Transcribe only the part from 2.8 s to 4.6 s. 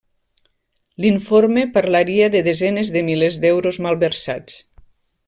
de milers d'euros malversats.